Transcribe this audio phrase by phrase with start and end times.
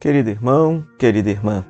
[0.00, 1.64] Querido irmão, querida irmã,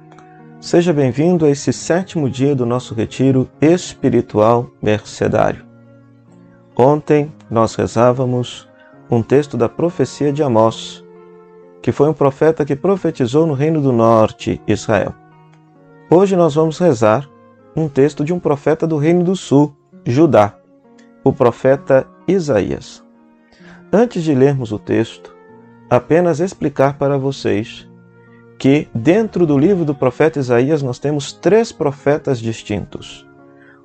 [0.61, 5.65] seja bem-vindo a esse sétimo dia do nosso retiro espiritual mercedário.
[6.77, 8.69] Ontem nós rezávamos
[9.11, 11.03] um texto da profecia de Amós,
[11.81, 15.15] que foi um profeta que profetizou no Reino do Norte, Israel.
[16.11, 17.27] Hoje nós vamos rezar
[17.75, 19.75] um texto de um profeta do Reino do Sul,
[20.05, 20.55] Judá,
[21.25, 23.03] o profeta Isaías.
[23.91, 25.35] Antes de lermos o texto,
[25.89, 27.88] apenas explicar para vocês
[28.59, 33.25] que dentro do livro do profeta Isaías nós temos três profetas distintos.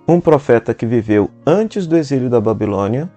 [0.07, 3.09] Um profeta que viveu antes do exílio da Babilônia,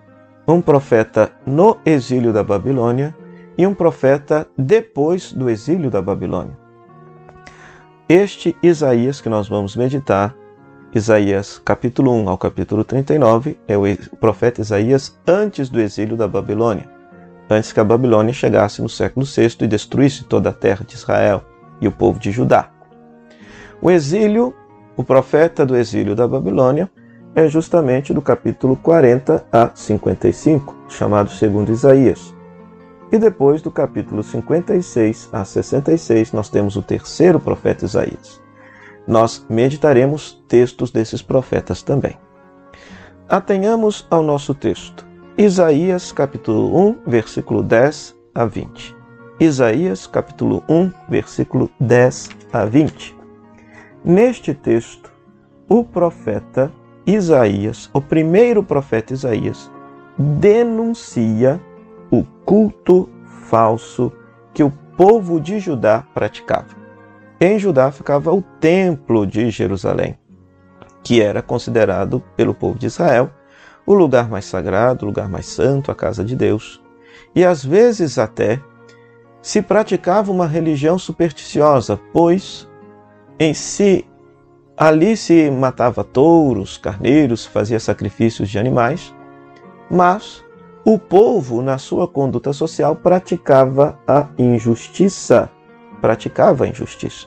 [0.47, 3.17] um profeta no exílio da Babilônia
[3.57, 6.57] e um profeta depois do exílio da Babilônia.
[8.09, 10.37] Este Isaías que nós vamos meditar,
[10.95, 13.83] Isaías capítulo 1 ao capítulo 39, é o
[14.21, 16.96] profeta Isaías antes do exílio da Babilônia
[17.49, 21.43] antes que a Babilônia chegasse no século VI e destruísse toda a terra de Israel
[21.81, 22.71] e o povo de Judá.
[23.81, 24.55] O exílio,
[24.97, 26.91] o profeta do exílio da Babilônia,
[27.35, 32.35] é justamente do capítulo 40 a 55, chamado segundo Isaías.
[33.13, 38.41] E depois do capítulo 56 a 66, nós temos o terceiro profeta Isaías.
[39.07, 42.19] Nós meditaremos textos desses profetas também.
[43.29, 45.06] Atenhamos ao nosso texto.
[45.39, 48.97] Isaías capítulo 1, versículo 10 a 20.
[49.39, 53.15] Isaías capítulo 1, versículo 10 a 20.
[54.03, 55.13] Neste texto,
[55.69, 56.73] o profeta
[57.07, 59.71] Isaías, o primeiro profeta Isaías,
[60.17, 61.61] denuncia
[62.11, 63.07] o culto
[63.43, 64.11] falso
[64.55, 66.75] que o povo de Judá praticava.
[67.39, 70.19] Em Judá ficava o templo de Jerusalém,
[71.05, 73.31] que era considerado pelo povo de Israel
[73.87, 76.83] o lugar mais sagrado, o lugar mais santo, a casa de Deus.
[77.35, 78.61] E às vezes até
[79.41, 82.69] se praticava uma religião supersticiosa, pois
[83.39, 84.05] em si
[84.77, 89.15] ali se matava touros, carneiros, fazia sacrifícios de animais,
[89.91, 90.45] mas
[90.85, 95.51] o povo, na sua conduta social, praticava a injustiça.
[96.01, 97.27] Praticava a injustiça.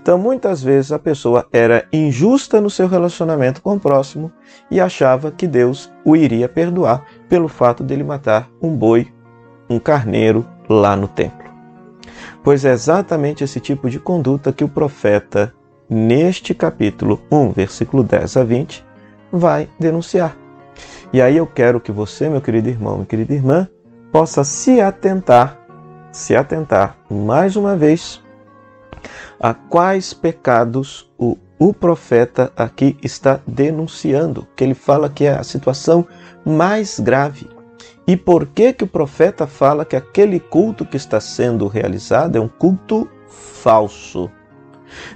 [0.00, 4.30] Então, muitas vezes a pessoa era injusta no seu relacionamento com o próximo
[4.70, 9.08] e achava que Deus o iria perdoar pelo fato dele matar um boi,
[9.68, 11.46] um carneiro lá no templo.
[12.42, 15.52] Pois é exatamente esse tipo de conduta que o profeta,
[15.90, 18.84] neste capítulo 1, versículo 10 a 20,
[19.32, 20.36] vai denunciar.
[21.12, 23.68] E aí eu quero que você, meu querido irmão e querida irmã,
[24.12, 25.58] possa se atentar,
[26.12, 28.22] se atentar mais uma vez
[29.40, 35.42] a quais pecados o, o profeta aqui está denunciando, que ele fala que é a
[35.42, 36.06] situação
[36.44, 37.48] mais grave.
[38.06, 42.40] E por que que o profeta fala que aquele culto que está sendo realizado é
[42.40, 44.30] um culto falso?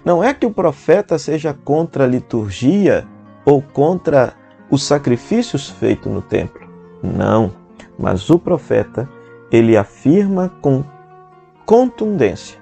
[0.04, 3.06] Não é que o profeta seja contra a liturgia
[3.44, 4.34] ou contra
[4.70, 6.68] os sacrifícios feitos no templo.
[7.02, 7.52] Não,
[7.98, 9.08] mas o profeta,
[9.50, 10.84] ele afirma com
[11.64, 12.59] contundência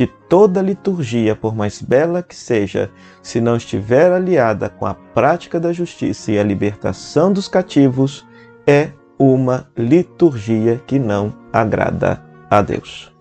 [0.00, 2.90] que toda liturgia, por mais bela que seja,
[3.22, 8.26] se não estiver aliada com a prática da justiça e a libertação dos cativos,
[8.66, 13.14] é uma liturgia que não agrada a Deus.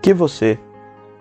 [0.00, 0.60] Que você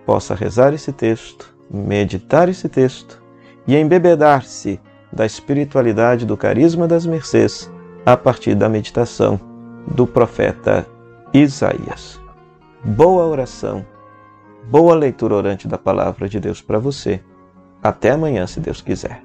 [0.06, 3.19] possa rezar esse texto, meditar esse texto
[3.66, 4.80] e embebedar-se
[5.12, 7.72] da espiritualidade do carisma das mercês
[8.06, 9.41] a partir da meditação
[9.88, 10.86] do profeta
[11.34, 12.22] Isaías.
[12.86, 13.84] Boa oração
[14.69, 17.24] Boa leitura orante da palavra de Deus para você.
[17.81, 19.24] Até amanhã, se Deus quiser.